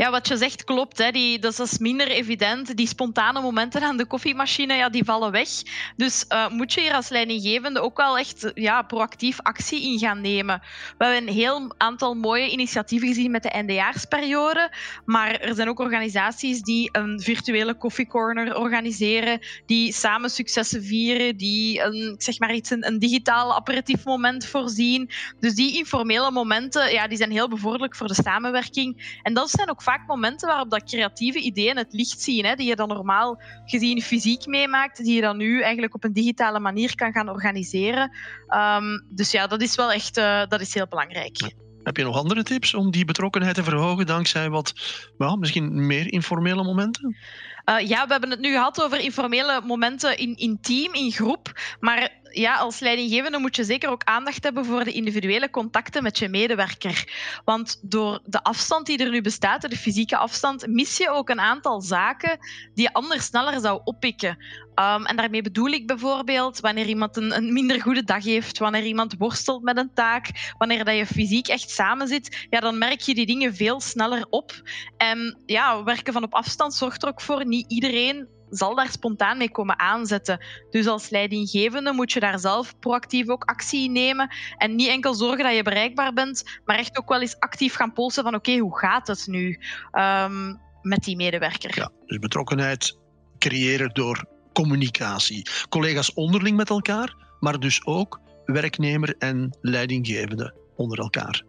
Ja, 0.00 0.10
wat 0.10 0.28
je 0.28 0.36
zegt 0.36 0.64
klopt. 0.64 0.98
Hè. 0.98 1.10
Die, 1.10 1.38
dat 1.38 1.58
is 1.58 1.78
minder 1.78 2.08
evident. 2.08 2.76
Die 2.76 2.86
spontane 2.86 3.40
momenten 3.40 3.82
aan 3.82 3.96
de 3.96 4.06
koffiemachine, 4.06 4.74
ja, 4.74 4.88
die 4.88 5.04
vallen 5.04 5.30
weg. 5.30 5.48
Dus 5.96 6.24
uh, 6.28 6.48
moet 6.48 6.72
je 6.72 6.80
hier 6.80 6.94
als 6.94 7.08
leidinggevende 7.08 7.80
ook 7.80 7.96
wel 7.96 8.18
echt 8.18 8.50
ja, 8.54 8.82
proactief 8.82 9.40
actie 9.40 9.82
in 9.82 9.98
gaan 9.98 10.20
nemen. 10.20 10.62
We 10.98 11.04
hebben 11.04 11.28
een 11.28 11.34
heel 11.34 11.74
aantal 11.76 12.14
mooie 12.14 12.50
initiatieven 12.50 13.08
gezien 13.08 13.30
met 13.30 13.42
de 13.42 13.48
eindejaarsperiode. 13.48 14.72
Maar 15.04 15.34
er 15.34 15.54
zijn 15.54 15.68
ook 15.68 15.78
organisaties 15.78 16.62
die 16.62 16.88
een 16.92 17.20
virtuele 17.20 17.74
koffiecorner 17.74 18.56
organiseren, 18.56 19.40
die 19.66 19.92
samen 19.92 20.30
successen 20.30 20.84
vieren, 20.84 21.36
die 21.36 21.80
een, 21.80 22.14
zeg 22.18 22.38
maar 22.38 22.54
iets, 22.54 22.70
een, 22.70 22.86
een 22.86 22.98
digitaal 22.98 23.54
aperitief 23.54 24.04
moment 24.04 24.46
voorzien. 24.46 25.10
Dus 25.40 25.54
die 25.54 25.76
informele 25.76 26.30
momenten, 26.30 26.92
ja, 26.92 27.08
die 27.08 27.16
zijn 27.16 27.30
heel 27.30 27.48
bevorderlijk 27.48 27.96
voor 27.96 28.08
de 28.08 28.22
samenwerking. 28.22 29.18
En 29.22 29.34
dat 29.34 29.50
zijn 29.50 29.70
ook 29.70 29.82
vaak 29.82 29.88
momenten 30.06 30.48
waarop 30.48 30.70
dat 30.70 30.84
creatieve 30.84 31.38
ideeën 31.38 31.76
het 31.76 31.92
licht 31.92 32.20
zien, 32.20 32.44
hè, 32.44 32.54
die 32.54 32.68
je 32.68 32.76
dan 32.76 32.88
normaal 32.88 33.42
gezien 33.64 34.02
fysiek 34.02 34.46
meemaakt, 34.46 35.04
die 35.04 35.14
je 35.14 35.20
dan 35.20 35.36
nu 35.36 35.62
eigenlijk 35.62 35.94
op 35.94 36.04
een 36.04 36.12
digitale 36.12 36.60
manier 36.60 36.94
kan 36.94 37.12
gaan 37.12 37.28
organiseren. 37.28 38.16
Um, 38.48 39.06
dus 39.08 39.30
ja, 39.30 39.46
dat 39.46 39.62
is 39.62 39.74
wel 39.74 39.92
echt 39.92 40.18
uh, 40.18 40.42
dat 40.48 40.60
is 40.60 40.74
heel 40.74 40.86
belangrijk. 40.88 41.52
Heb 41.82 41.96
je 41.96 42.04
nog 42.04 42.16
andere 42.16 42.42
tips 42.42 42.74
om 42.74 42.90
die 42.90 43.04
betrokkenheid 43.04 43.54
te 43.54 43.64
verhogen 43.64 44.06
dankzij 44.06 44.50
wat 44.50 44.72
well, 45.18 45.36
misschien 45.36 45.86
meer 45.86 46.12
informele 46.12 46.62
momenten? 46.64 47.16
Uh, 47.64 47.88
ja, 47.88 48.04
we 48.04 48.12
hebben 48.12 48.30
het 48.30 48.40
nu 48.40 48.52
gehad 48.52 48.82
over 48.82 49.00
informele 49.00 49.60
momenten 49.64 50.16
in, 50.16 50.36
in 50.36 50.58
team, 50.60 50.94
in 50.94 51.12
groep. 51.12 51.52
Maar 51.80 52.18
ja, 52.32 52.56
als 52.56 52.80
leidinggevende 52.80 53.38
moet 53.38 53.56
je 53.56 53.64
zeker 53.64 53.90
ook 53.90 54.04
aandacht 54.04 54.44
hebben 54.44 54.64
voor 54.64 54.84
de 54.84 54.92
individuele 54.92 55.50
contacten 55.50 56.02
met 56.02 56.18
je 56.18 56.28
medewerker. 56.28 57.12
Want 57.44 57.78
door 57.82 58.20
de 58.24 58.42
afstand 58.42 58.86
die 58.86 58.98
er 58.98 59.10
nu 59.10 59.20
bestaat, 59.20 59.70
de 59.70 59.76
fysieke 59.76 60.16
afstand, 60.16 60.66
mis 60.66 60.96
je 60.96 61.10
ook 61.10 61.28
een 61.28 61.40
aantal 61.40 61.80
zaken 61.80 62.38
die 62.74 62.84
je 62.84 62.92
anders 62.92 63.24
sneller 63.24 63.60
zou 63.60 63.80
oppikken. 63.84 64.38
Um, 64.74 65.06
en 65.06 65.16
daarmee 65.16 65.42
bedoel 65.42 65.68
ik 65.68 65.86
bijvoorbeeld 65.86 66.60
wanneer 66.60 66.86
iemand 66.86 67.16
een, 67.16 67.36
een, 67.36 67.52
minder 67.52 67.82
goede 67.82 68.04
dag 68.04 68.24
heeft, 68.24 68.58
wanneer 68.58 68.84
iemand 68.84 69.14
worstelt 69.18 69.62
met 69.62 69.76
een 69.76 69.90
taak, 69.94 70.54
wanneer 70.58 70.84
dat 70.84 70.96
je 70.96 71.06
fysiek 71.06 71.48
echt 71.48 71.70
samen 71.70 72.08
zit, 72.08 72.46
ja, 72.50 72.60
dan 72.60 72.78
merk 72.78 73.00
je 73.00 73.14
die 73.14 73.26
dingen 73.26 73.54
veel 73.54 73.80
sneller 73.80 74.26
op. 74.30 74.62
En 74.96 75.42
ja, 75.46 75.84
werken 75.84 76.12
van 76.12 76.22
op 76.22 76.34
afstand 76.34 76.74
zorgt 76.74 77.02
er 77.02 77.08
ook 77.08 77.20
voor 77.20 77.40
niet 77.50 77.72
iedereen 77.72 78.28
zal 78.50 78.74
daar 78.74 78.90
spontaan 78.90 79.38
mee 79.38 79.50
komen 79.50 79.78
aanzetten. 79.78 80.44
Dus 80.70 80.86
als 80.86 81.10
leidinggevende 81.10 81.92
moet 81.92 82.12
je 82.12 82.20
daar 82.20 82.38
zelf 82.38 82.78
proactief 82.78 83.28
ook 83.28 83.44
actie 83.44 83.90
nemen 83.90 84.34
en 84.56 84.74
niet 84.74 84.88
enkel 84.88 85.14
zorgen 85.14 85.44
dat 85.44 85.54
je 85.54 85.62
bereikbaar 85.62 86.12
bent, 86.12 86.44
maar 86.64 86.78
echt 86.78 86.98
ook 86.98 87.08
wel 87.08 87.20
eens 87.20 87.38
actief 87.38 87.74
gaan 87.74 87.92
polsen 87.92 88.22
van 88.22 88.34
oké, 88.34 88.56
hoe 88.56 88.78
gaat 88.78 89.06
het 89.06 89.26
nu 89.26 89.58
um, 89.92 90.60
met 90.82 91.04
die 91.04 91.16
medewerker? 91.16 91.76
Ja, 91.76 91.90
dus 92.06 92.18
betrokkenheid 92.18 92.98
creëren 93.38 93.90
door 93.92 94.24
communicatie. 94.52 95.46
Collega's 95.68 96.14
onderling 96.14 96.56
met 96.56 96.70
elkaar, 96.70 97.14
maar 97.40 97.58
dus 97.58 97.86
ook 97.86 98.20
werknemer 98.44 99.14
en 99.18 99.56
leidinggevende 99.60 100.54
onder 100.76 100.98
elkaar. 100.98 101.42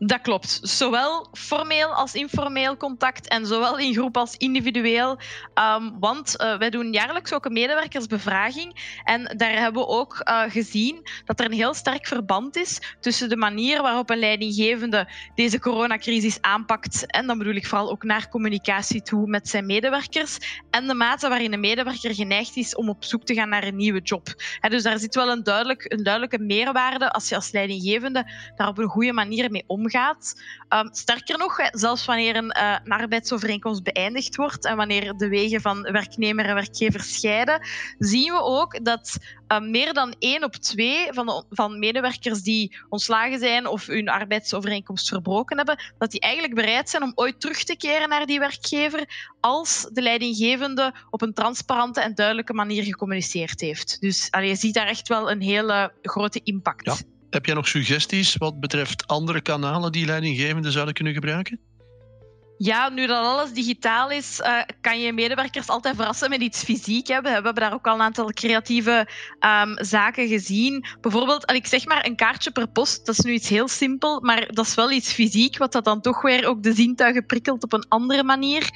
Dat 0.00 0.20
klopt. 0.20 0.58
Zowel 0.62 1.28
formeel 1.32 1.94
als 1.94 2.14
informeel 2.14 2.76
contact 2.76 3.28
en 3.28 3.46
zowel 3.46 3.78
in 3.78 3.94
groep 3.94 4.16
als 4.16 4.36
individueel. 4.36 5.18
Um, 5.54 5.98
want 6.00 6.34
uh, 6.40 6.58
wij 6.58 6.70
doen 6.70 6.92
jaarlijks 6.92 7.32
ook 7.32 7.44
een 7.44 7.52
medewerkersbevraging. 7.52 9.00
En 9.04 9.34
daar 9.36 9.50
hebben 9.50 9.82
we 9.82 9.88
ook 9.88 10.20
uh, 10.24 10.42
gezien 10.48 11.06
dat 11.24 11.40
er 11.40 11.46
een 11.46 11.52
heel 11.52 11.74
sterk 11.74 12.06
verband 12.06 12.56
is 12.56 12.96
tussen 13.00 13.28
de 13.28 13.36
manier 13.36 13.82
waarop 13.82 14.10
een 14.10 14.18
leidinggevende 14.18 15.08
deze 15.34 15.60
coronacrisis 15.60 16.40
aanpakt. 16.40 17.06
En 17.06 17.26
dan 17.26 17.38
bedoel 17.38 17.54
ik 17.54 17.66
vooral 17.66 17.90
ook 17.90 18.02
naar 18.02 18.28
communicatie 18.28 19.02
toe 19.02 19.26
met 19.26 19.48
zijn 19.48 19.66
medewerkers. 19.66 20.38
En 20.70 20.86
de 20.86 20.94
mate 20.94 21.28
waarin 21.28 21.52
een 21.52 21.60
medewerker 21.60 22.14
geneigd 22.14 22.56
is 22.56 22.74
om 22.74 22.88
op 22.88 23.04
zoek 23.04 23.24
te 23.24 23.34
gaan 23.34 23.48
naar 23.48 23.64
een 23.64 23.76
nieuwe 23.76 24.00
job. 24.00 24.28
He, 24.60 24.68
dus 24.68 24.82
daar 24.82 24.98
zit 24.98 25.14
wel 25.14 25.30
een, 25.30 25.42
duidelijk, 25.42 25.92
een 25.92 26.02
duidelijke 26.02 26.38
meerwaarde 26.38 27.10
als 27.10 27.28
je 27.28 27.34
als 27.34 27.50
leidinggevende 27.50 28.32
daar 28.56 28.68
op 28.68 28.78
een 28.78 28.88
goede 28.88 29.12
manier 29.12 29.50
mee 29.50 29.64
omgaat 29.66 29.86
gaat. 29.90 30.42
Um, 30.68 30.88
sterker 30.92 31.38
nog, 31.38 31.68
zelfs 31.70 32.04
wanneer 32.04 32.36
een, 32.36 32.56
uh, 32.58 32.76
een, 32.84 32.92
arbeidsovereenkomst 32.92 33.82
beëindigd 33.82 34.36
wordt 34.36 34.64
en 34.64 34.76
wanneer 34.76 35.16
de 35.16 35.28
wegen 35.28 35.60
van 35.60 35.82
werknemer 35.82 36.44
en 36.44 36.54
werkgever 36.54 37.00
scheiden, 37.00 37.66
zien 37.98 38.32
we 38.32 38.42
ook 38.42 38.84
dat 38.84 39.16
uh, 39.48 39.60
meer 39.60 39.94
dan 39.94 40.14
één 40.18 40.44
op 40.44 40.54
twee 40.54 41.12
van, 41.12 41.26
de, 41.26 41.44
van 41.50 41.78
medewerkers 41.78 42.42
die 42.42 42.78
ontslagen 42.88 43.38
zijn 43.38 43.66
of 43.66 43.86
hun 43.86 44.08
arbeidsovereenkomst 44.08 45.08
verbroken 45.08 45.56
hebben, 45.56 45.78
dat 45.98 46.10
die 46.10 46.20
eigenlijk 46.20 46.54
bereid 46.54 46.90
zijn 46.90 47.02
om 47.02 47.12
ooit 47.14 47.40
terug 47.40 47.64
te 47.64 47.76
keren 47.76 48.08
naar 48.08 48.26
die 48.26 48.38
werkgever 48.38 49.32
als 49.40 49.88
de 49.92 50.02
leidinggevende 50.02 50.94
op 51.10 51.22
een 51.22 51.34
transparante 51.34 52.00
en 52.00 52.14
duidelijke 52.14 52.54
manier 52.54 52.82
gecommuniceerd 52.82 53.60
heeft. 53.60 54.00
Dus 54.00 54.28
je 54.30 54.54
ziet 54.54 54.74
daar 54.74 54.86
echt 54.86 55.08
wel 55.08 55.30
een 55.30 55.40
hele 55.40 55.92
grote 56.02 56.40
impact. 56.44 57.04
Heb 57.30 57.46
jij 57.46 57.54
nog 57.54 57.68
suggesties 57.68 58.36
wat 58.36 58.60
betreft 58.60 59.06
andere 59.06 59.40
kanalen 59.40 59.92
die 59.92 60.06
leidinggevenden 60.06 60.72
zouden 60.72 60.94
kunnen 60.94 61.12
gebruiken? 61.12 61.60
Ja, 62.58 62.88
nu 62.88 63.06
dat 63.06 63.24
alles 63.24 63.52
digitaal 63.52 64.10
is, 64.10 64.40
uh, 64.40 64.60
kan 64.80 65.00
je 65.00 65.12
medewerkers 65.12 65.68
altijd 65.68 65.96
verrassen 65.96 66.30
met 66.30 66.40
iets 66.40 66.62
fysiek. 66.62 67.06
Hè. 67.06 67.20
We 67.20 67.28
hebben 67.28 67.54
daar 67.54 67.72
ook 67.72 67.86
al 67.86 67.94
een 67.94 68.00
aantal 68.00 68.32
creatieve 68.32 69.08
um, 69.40 69.84
zaken 69.84 70.28
gezien. 70.28 70.84
Bijvoorbeeld, 71.00 71.52
ik 71.52 71.66
zeg 71.66 71.86
maar 71.86 72.06
een 72.06 72.16
kaartje 72.16 72.50
per 72.50 72.68
post, 72.68 73.06
dat 73.06 73.18
is 73.18 73.24
nu 73.24 73.32
iets 73.32 73.48
heel 73.48 73.68
simpel, 73.68 74.20
maar 74.20 74.48
dat 74.52 74.66
is 74.66 74.74
wel 74.74 74.90
iets 74.90 75.12
fysiek, 75.12 75.58
wat 75.58 75.72
dat 75.72 75.84
dan 75.84 76.00
toch 76.00 76.22
weer 76.22 76.46
ook 76.46 76.62
de 76.62 76.72
zintuigen 76.72 77.26
prikkelt 77.26 77.64
op 77.64 77.72
een 77.72 77.88
andere 77.88 78.22
manier. 78.22 78.70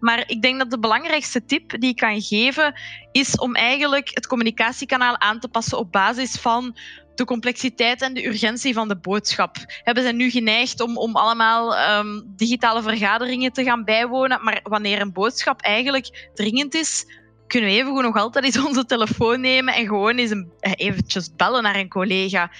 Maar 0.00 0.24
ik 0.26 0.42
denk 0.42 0.58
dat 0.58 0.70
de 0.70 0.78
belangrijkste 0.78 1.44
tip 1.44 1.80
die 1.80 1.90
ik 1.90 1.96
kan 1.96 2.20
geven, 2.20 2.74
is 3.12 3.38
om 3.38 3.54
eigenlijk 3.54 4.10
het 4.12 4.26
communicatiekanaal 4.26 5.18
aan 5.18 5.40
te 5.40 5.48
passen 5.48 5.78
op 5.78 5.92
basis 5.92 6.36
van 6.36 6.76
de 7.18 7.24
complexiteit 7.24 8.02
en 8.02 8.14
de 8.14 8.26
urgentie 8.26 8.74
van 8.74 8.88
de 8.88 8.96
boodschap. 8.96 9.56
We 9.84 10.02
zijn 10.02 10.16
nu 10.16 10.30
geneigd 10.30 10.80
om, 10.80 10.96
om 10.96 11.16
allemaal 11.16 11.98
um, 11.98 12.22
digitale 12.36 12.82
vergaderingen 12.82 13.52
te 13.52 13.64
gaan 13.64 13.84
bijwonen, 13.84 14.44
maar 14.44 14.60
wanneer 14.62 15.00
een 15.00 15.12
boodschap 15.12 15.60
eigenlijk 15.60 16.30
dringend 16.34 16.74
is, 16.74 17.06
kunnen 17.48 17.70
we 17.70 17.76
even 17.76 18.02
nog 18.02 18.16
altijd 18.16 18.44
eens 18.44 18.64
onze 18.68 18.84
telefoon 18.84 19.40
nemen 19.40 19.74
en 19.74 19.86
gewoon 19.86 20.16
eens 20.16 20.30
een, 20.30 20.50
eventjes 20.60 21.34
bellen 21.36 21.62
naar 21.62 21.76
een 21.76 21.88
collega. 21.88 22.50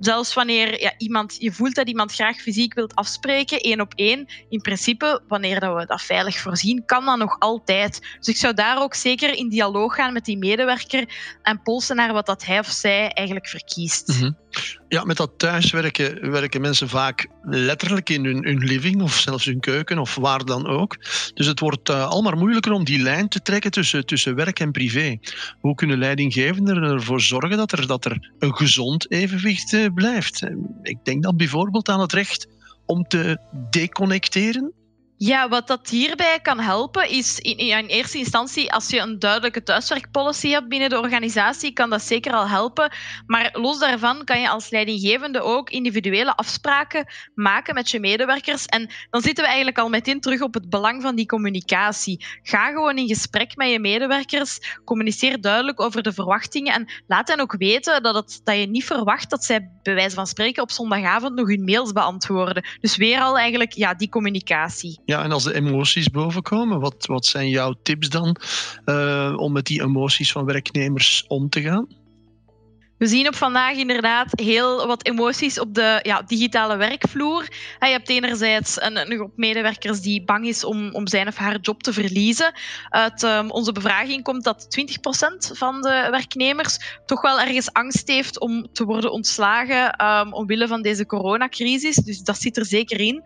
Zelfs 0.00 0.34
wanneer 0.34 0.80
ja, 0.80 0.94
iemand, 0.96 1.36
je 1.38 1.52
voelt 1.52 1.74
dat 1.74 1.88
iemand 1.88 2.12
graag 2.12 2.36
fysiek 2.36 2.74
wilt 2.74 2.94
afspreken, 2.94 3.60
één 3.60 3.80
op 3.80 3.92
één, 3.94 4.26
in 4.48 4.60
principe, 4.60 5.20
wanneer 5.28 5.60
dat 5.60 5.76
we 5.76 5.86
dat 5.86 6.02
veilig 6.02 6.38
voorzien, 6.38 6.84
kan 6.84 7.04
dat 7.04 7.18
nog 7.18 7.36
altijd. 7.38 8.00
Dus 8.18 8.28
ik 8.28 8.36
zou 8.36 8.54
daar 8.54 8.82
ook 8.82 8.94
zeker 8.94 9.34
in 9.34 9.48
dialoog 9.48 9.94
gaan 9.94 10.12
met 10.12 10.24
die 10.24 10.38
medewerker 10.38 11.08
en 11.42 11.62
polsen 11.62 11.96
naar 11.96 12.12
wat 12.12 12.26
dat 12.26 12.44
hij 12.44 12.58
of 12.58 12.66
zij 12.66 13.08
eigenlijk 13.12 13.48
verkiest. 13.48 14.18
-hmm. 14.18 14.36
Ja, 14.88 15.04
met 15.04 15.16
dat 15.16 15.32
thuiswerken 15.36 16.30
werken 16.30 16.60
mensen 16.60 16.88
vaak 16.88 17.28
letterlijk 17.42 18.08
in 18.08 18.24
hun, 18.24 18.44
hun, 18.44 18.58
living 18.58 19.02
of 19.02 19.14
zelfs 19.14 19.44
hun 19.44 19.60
keuken 19.60 19.98
of 19.98 20.14
waar 20.14 20.44
dan 20.44 20.66
ook. 20.66 20.96
Dus 21.34 21.46
het 21.46 21.60
wordt 21.60 21.90
uh, 21.90 22.08
al 22.08 22.22
maar 22.22 22.36
moeilijker 22.36 22.72
om 22.72 22.84
die 22.84 23.02
lijn 23.02 23.28
te 23.28 23.42
trekken 23.42 23.70
tussen, 23.70 24.06
tussen 24.06 24.34
werk 24.34 24.60
en 24.60 24.72
privé. 24.72 25.18
Hoe 25.60 25.74
kunnen 25.74 25.98
leidinggevenden 25.98 26.82
ervoor 26.82 27.20
zorgen 27.20 27.56
dat 27.56 27.72
er, 27.72 27.86
dat 27.86 28.04
er 28.04 28.32
een 28.38 28.56
gezond 28.56 29.10
evenwicht 29.10 29.72
uh, 29.72 29.86
blijft? 29.94 30.42
Ik 30.82 30.98
denk 31.02 31.22
dan 31.22 31.36
bijvoorbeeld 31.36 31.88
aan 31.88 32.00
het 32.00 32.12
recht 32.12 32.48
om 32.86 33.08
te 33.08 33.38
deconnecteren. 33.70 34.72
Ja, 35.20 35.48
wat 35.48 35.66
dat 35.66 35.88
hierbij 35.88 36.40
kan 36.42 36.60
helpen 36.60 37.08
is 37.08 37.38
in, 37.38 37.86
eerste 37.86 38.18
instantie, 38.18 38.72
als 38.72 38.88
je 38.88 38.98
een 38.98 39.18
duidelijke 39.18 39.62
thuiswerkpolicy 39.62 40.48
hebt 40.48 40.68
binnen 40.68 40.88
de 40.88 40.98
organisatie, 41.00 41.72
kan 41.72 41.90
dat 41.90 42.02
zeker 42.02 42.32
al 42.32 42.48
helpen. 42.48 42.92
Maar 43.26 43.50
los 43.52 43.78
daarvan 43.78 44.24
kan 44.24 44.40
je 44.40 44.48
als 44.48 44.70
leidinggevende 44.70 45.40
ook 45.40 45.70
individuele 45.70 46.36
afspraken 46.36 47.06
maken 47.34 47.74
met 47.74 47.90
je 47.90 48.00
medewerkers. 48.00 48.66
En 48.66 48.90
dan 49.10 49.22
zitten 49.22 49.44
we 49.44 49.48
eigenlijk 49.48 49.78
al 49.78 49.88
meteen 49.88 50.20
terug 50.20 50.40
op 50.40 50.54
het 50.54 50.70
belang 50.70 51.02
van 51.02 51.14
die 51.14 51.26
communicatie. 51.26 52.24
Ga 52.42 52.70
gewoon 52.70 52.98
in 52.98 53.08
gesprek 53.08 53.56
met 53.56 53.70
je 53.70 53.78
medewerkers, 53.78 54.78
communiceer 54.84 55.40
duidelijk 55.40 55.80
over 55.80 56.02
de 56.02 56.12
verwachtingen 56.12 56.74
en 56.74 56.88
laat 57.06 57.28
hen 57.28 57.40
ook 57.40 57.54
weten 57.56 58.02
dat, 58.02 58.14
het, 58.14 58.40
dat 58.44 58.58
je 58.58 58.66
niet 58.66 58.84
verwacht 58.84 59.30
dat 59.30 59.44
zij 59.44 59.70
bij 59.82 59.94
wijze 59.94 60.14
van 60.14 60.26
spreken 60.26 60.62
op 60.62 60.70
zondagavond 60.70 61.34
nog 61.34 61.48
hun 61.48 61.64
mails 61.64 61.92
beantwoorden. 61.92 62.64
Dus 62.80 62.96
weer 62.96 63.20
al 63.20 63.38
eigenlijk 63.38 63.72
ja, 63.72 63.94
die 63.94 64.08
communicatie. 64.08 65.00
Ja, 65.08 65.22
en 65.22 65.32
als 65.32 65.44
de 65.44 65.54
emoties 65.54 66.10
bovenkomen, 66.10 66.80
wat, 66.80 67.06
wat 67.06 67.26
zijn 67.26 67.48
jouw 67.48 67.74
tips 67.82 68.08
dan 68.08 68.36
uh, 68.86 69.34
om 69.36 69.52
met 69.52 69.66
die 69.66 69.82
emoties 69.82 70.32
van 70.32 70.44
werknemers 70.44 71.24
om 71.28 71.48
te 71.48 71.60
gaan? 71.60 71.86
We 72.98 73.06
zien 73.06 73.26
op 73.26 73.34
vandaag 73.34 73.76
inderdaad 73.76 74.40
heel 74.40 74.86
wat 74.86 75.06
emoties 75.06 75.60
op 75.60 75.74
de 75.74 75.98
ja, 76.02 76.22
digitale 76.22 76.76
werkvloer. 76.76 77.48
Je 77.80 77.86
hebt 77.86 78.08
enerzijds 78.08 78.82
een, 78.82 78.96
groep 78.96 79.32
medewerkers 79.36 80.00
die 80.00 80.24
bang 80.24 80.46
is 80.46 80.64
om, 80.64 80.94
om 80.94 81.06
zijn 81.06 81.26
of 81.26 81.36
haar 81.36 81.58
job 81.60 81.82
te 81.82 81.92
verliezen. 81.92 82.52
Uit 82.88 83.22
um, 83.22 83.50
onze 83.50 83.72
bevraging 83.72 84.22
komt 84.22 84.44
dat 84.44 84.66
20% 85.52 85.56
van 85.56 85.82
de 85.82 86.08
werknemers 86.10 87.00
toch 87.06 87.22
wel 87.22 87.40
ergens 87.40 87.72
angst 87.72 88.08
heeft 88.08 88.40
om 88.40 88.72
te 88.72 88.84
worden 88.84 89.12
ontslagen 89.12 90.04
um, 90.04 90.32
omwille 90.32 90.66
van 90.66 90.82
deze 90.82 91.06
coronacrisis. 91.06 91.96
Dus 91.96 92.20
dat 92.20 92.38
zit 92.38 92.56
er 92.56 92.66
zeker 92.66 93.00
in. 93.00 93.22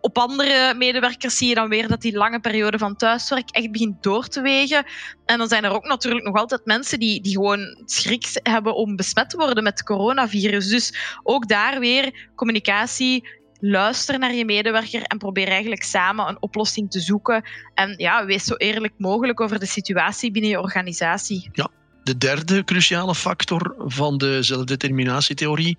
Op 0.00 0.18
andere 0.18 0.74
medewerkers 0.74 1.36
zie 1.36 1.48
je 1.48 1.54
dan 1.54 1.68
weer 1.68 1.88
dat 1.88 2.00
die 2.00 2.16
lange 2.16 2.40
periode 2.40 2.78
van 2.78 2.96
thuiswerk 2.96 3.50
echt 3.50 3.72
begint 3.72 4.02
door 4.02 4.28
te 4.28 4.40
wegen. 4.40 4.84
En 5.26 5.38
dan 5.38 5.48
zijn 5.48 5.64
er 5.64 5.72
ook 5.72 5.86
natuurlijk 5.86 6.24
nog 6.24 6.36
altijd 6.36 6.64
mensen 6.64 6.98
die, 6.98 7.20
die 7.20 7.32
gewoon 7.32 7.82
schrik 7.84 8.38
hebben 8.42 8.74
om 8.74 8.96
besmet 9.00 9.32
worden 9.32 9.62
met 9.62 9.78
het 9.78 9.86
coronavirus. 9.86 10.68
Dus 10.68 11.18
ook 11.22 11.48
daar 11.48 11.80
weer 11.80 12.30
communicatie. 12.34 13.28
Luister 13.60 14.18
naar 14.18 14.34
je 14.34 14.44
medewerker 14.44 15.02
en 15.02 15.18
probeer 15.18 15.48
eigenlijk 15.48 15.82
samen 15.82 16.28
een 16.28 16.42
oplossing 16.42 16.90
te 16.90 17.00
zoeken. 17.00 17.42
En 17.74 17.94
ja, 17.96 18.24
wees 18.24 18.44
zo 18.44 18.54
eerlijk 18.54 18.92
mogelijk 18.96 19.40
over 19.40 19.58
de 19.58 19.66
situatie 19.66 20.30
binnen 20.30 20.50
je 20.50 20.60
organisatie. 20.60 21.48
Ja, 21.52 21.68
de 22.02 22.18
derde 22.18 22.64
cruciale 22.64 23.14
factor 23.14 23.74
van 23.78 24.18
de 24.18 24.42
zelfdeterminatietheorie 24.42 25.76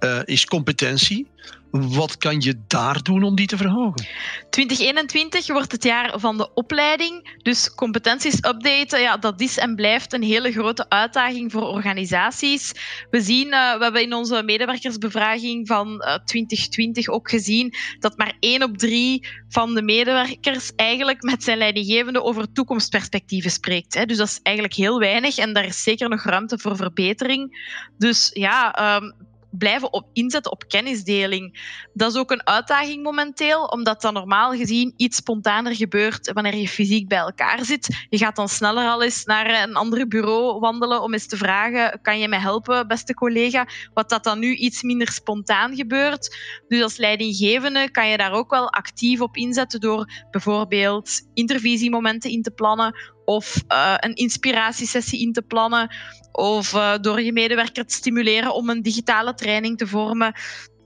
uh, 0.00 0.20
is 0.24 0.44
competentie. 0.44 1.26
Wat 1.70 2.16
kan 2.16 2.40
je 2.40 2.54
daar 2.66 3.02
doen 3.02 3.22
om 3.22 3.34
die 3.34 3.46
te 3.46 3.56
verhogen? 3.56 4.06
2021 4.50 5.46
wordt 5.46 5.72
het 5.72 5.82
jaar 5.82 6.20
van 6.20 6.36
de 6.36 6.54
opleiding. 6.54 7.36
Dus 7.42 7.74
competenties 7.74 8.34
updaten, 8.34 9.00
ja, 9.00 9.16
dat 9.16 9.40
is 9.40 9.58
en 9.58 9.74
blijft 9.74 10.12
een 10.12 10.22
hele 10.22 10.52
grote 10.52 10.88
uitdaging 10.88 11.52
voor 11.52 11.62
organisaties. 11.62 12.72
We 13.10 13.20
zien, 13.20 13.46
uh, 13.46 13.76
we 13.76 13.82
hebben 13.82 14.02
in 14.02 14.14
onze 14.14 14.42
medewerkersbevraging 14.42 15.66
van 15.66 15.88
uh, 15.88 16.14
eh, 16.14 16.24
2020 16.24 17.08
ook 17.08 17.30
gezien 17.30 17.74
dat 17.98 18.16
maar 18.16 18.36
één 18.40 18.62
op 18.62 18.78
drie 18.78 19.26
van 19.48 19.74
de 19.74 19.82
medewerkers 19.82 20.72
eigenlijk 20.76 21.22
met 21.22 21.42
zijn 21.42 21.58
leidinggevende 21.58 22.22
over 22.22 22.52
toekomstperspectieven 22.52 23.50
spreekt. 23.50 23.94
Hè. 23.94 24.04
Dus 24.04 24.16
dat 24.16 24.28
is 24.28 24.40
eigenlijk 24.42 24.76
heel 24.76 24.98
weinig 24.98 25.36
en 25.36 25.52
daar 25.52 25.64
is 25.64 25.82
zeker 25.82 26.08
nog 26.08 26.24
ruimte 26.24 26.58
voor 26.58 26.76
verbetering. 26.76 27.58
Dus 27.98 28.30
ja, 28.32 28.96
um, 28.96 29.26
blijven 29.50 29.92
op 29.92 30.08
inzetten 30.12 30.52
op 30.52 30.68
kennisdeling. 30.68 31.76
Dat 31.92 32.12
is 32.12 32.18
ook 32.18 32.30
een 32.30 32.46
uitdaging 32.46 33.02
momenteel, 33.02 33.64
omdat 33.64 34.00
dat 34.02 34.12
normaal 34.12 34.52
gezien 34.52 34.94
iets 34.96 35.16
spontaner 35.16 35.74
gebeurt 35.74 36.32
wanneer 36.32 36.56
je 36.56 36.68
fysiek 36.68 37.08
bij 37.08 37.18
elkaar 37.18 37.64
zit. 37.64 38.06
Je 38.08 38.18
gaat 38.18 38.36
dan 38.36 38.48
sneller 38.48 38.88
al 38.88 39.02
eens 39.02 39.24
naar 39.24 39.62
een 39.62 39.76
ander 39.76 40.08
bureau 40.08 40.60
wandelen 40.60 41.02
om 41.02 41.12
eens 41.12 41.26
te 41.26 41.36
vragen: 41.36 41.98
kan 42.02 42.18
je 42.18 42.28
mij 42.28 42.38
helpen, 42.38 42.88
beste 42.88 43.14
collega? 43.14 43.66
Wat 43.94 44.08
dat 44.08 44.24
dan 44.24 44.38
nu 44.38 44.54
iets 44.54 44.82
minder 44.82 45.08
spontaan 45.08 45.74
gebeurt. 45.74 46.36
Dus 46.68 46.82
als 46.82 46.96
leidinggevende 46.96 47.90
kan 47.90 48.08
je 48.08 48.16
daar 48.16 48.32
ook 48.32 48.50
wel 48.50 48.70
actief 48.70 49.20
op 49.20 49.36
inzetten 49.36 49.80
door 49.80 50.26
bijvoorbeeld 50.30 51.20
intervisiemomenten 51.34 52.30
in 52.30 52.42
te 52.42 52.50
plannen 52.50 53.16
of 53.28 53.62
uh, 53.68 53.94
een 53.96 54.14
inspiratiesessie 54.14 55.20
in 55.20 55.32
te 55.32 55.42
plannen 55.42 55.94
of 56.32 56.72
uh, 56.72 56.94
door 57.00 57.22
je 57.22 57.32
medewerker 57.32 57.86
te 57.86 57.94
stimuleren 57.94 58.54
om 58.54 58.70
een 58.70 58.82
digitale 58.82 59.34
training 59.34 59.78
te 59.78 59.86
vormen. 59.86 60.34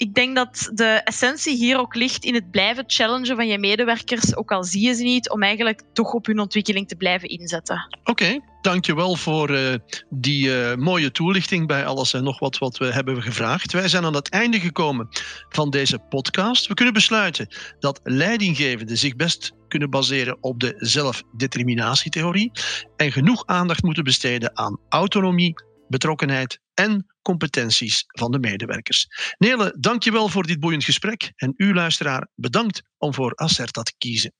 Ik 0.02 0.14
denk 0.14 0.37
dat 0.37 0.71
de 0.75 1.00
essentie 1.04 1.56
hier 1.56 1.78
ook 1.78 1.94
ligt 1.94 2.25
in 2.25 2.35
het 2.35 2.50
blijven 2.50 2.85
challengen 2.87 3.37
van 3.37 3.47
je 3.47 3.59
medewerkers, 3.59 4.37
ook 4.37 4.52
al 4.52 4.64
zie 4.64 4.87
je 4.87 4.94
ze 4.94 5.02
niet, 5.02 5.30
om 5.30 5.42
eigenlijk 5.42 5.82
toch 5.92 6.12
op 6.12 6.26
hun 6.26 6.38
ontwikkeling 6.38 6.88
te 6.88 6.97
blijven 6.97 7.28
inzetten. 7.28 7.99
Oké, 8.04 8.40
dankjewel 8.61 9.16
voor 9.16 9.50
uh, 9.50 9.75
die 10.11 10.47
uh, 10.47 10.75
mooie 10.75 11.11
toelichting 11.11 11.66
bij 11.66 11.87
alles 11.87 12.12
en 12.12 12.25
nog 12.25 12.38
wat 12.38 12.59
wat 12.59 12.78
we 12.78 12.92
hebben 12.92 13.23
gevraagd. 13.23 13.73
Wij 13.73 13.88
zijn 13.88 14.04
aan 14.04 14.14
het 14.14 14.28
einde 14.28 14.61
gekomen 14.61 15.09
van 15.49 15.71
deze 15.71 15.99
podcast. 15.99 16.66
We 16.66 16.75
kunnen 16.75 16.94
besluiten 16.94 17.49
dat 17.78 18.00
leidinggevenden 18.02 18.99
zich 18.99 19.16
best 19.16 19.52
kunnen 19.68 19.90
baseren 19.90 20.37
op 20.40 20.61
de 20.61 20.75
zelfdeterminatietheorie 20.76 22.50
en 22.97 23.12
genoeg 23.12 23.47
aandacht 23.47 23.82
moeten 23.82 24.04
besteden 24.04 24.56
aan 24.56 24.78
autonomie, 24.88 25.54
betrokkenheid 25.92 26.61
en 26.75 27.06
competenties 27.22 28.04
van 28.06 28.30
de 28.30 28.38
medewerkers. 28.38 29.06
Nele, 29.38 29.76
dankjewel 29.78 30.28
voor 30.28 30.46
dit 30.46 30.61
boeiend 30.61 30.84
gesprek 30.84 31.32
en 31.37 31.54
u 31.56 31.75
luisteraar 31.75 32.28
bedankt 32.34 32.82
om 32.99 33.14
voor 33.14 33.32
Acerta 33.34 33.82
te 33.82 33.94
kiezen. 33.99 34.32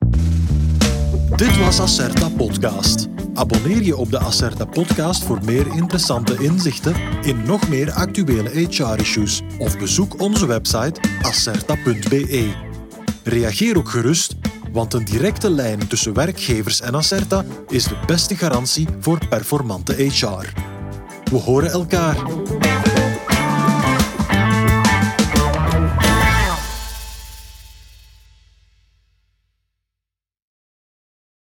Dit 1.37 1.59
was 1.59 1.81
Acerta 1.81 2.29
Podcast. 2.29 3.09
Abonneer 3.35 3.83
je 3.83 3.97
op 3.97 4.11
de 4.11 4.19
Acerta 4.19 4.65
Podcast 4.65 5.25
voor 5.25 5.45
meer 5.45 5.67
interessante 5.67 6.43
inzichten 6.43 6.95
in 7.23 7.43
nog 7.43 7.69
meer 7.69 7.91
actuele 7.91 8.51
HR-issues 8.51 9.41
of 9.59 9.79
bezoek 9.79 10.21
onze 10.21 10.47
website 10.47 11.01
acerta.be. 11.23 12.71
Reageer 13.25 13.77
ook 13.77 13.89
gerust 13.89 14.35
want 14.73 14.95
een 14.95 15.05
directe 15.05 15.51
lijn 15.51 15.89
tussen 15.89 16.15
werkgevers 16.15 16.81
en 16.81 16.95
Acerta 16.95 17.45
is 17.69 17.85
de 17.85 17.97
beste 18.07 18.37
garantie 18.37 18.87
voor 19.01 19.29
performante 19.29 19.93
HR. 19.93 20.72
We 21.33 21.39
horen 21.39 21.71
elkaar. 21.71 22.17